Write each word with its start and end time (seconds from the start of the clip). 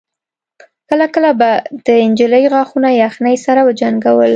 کله 0.89 1.05
کله 1.15 1.31
به 1.39 1.51
د 1.85 1.87
نجلۍ 2.09 2.43
غاښونه 2.53 2.89
يخنۍ 3.03 3.35
سره 3.45 3.59
وجنګول. 3.67 4.29